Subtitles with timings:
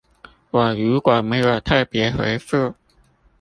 [0.49, 2.73] 我如果沒有特別回覆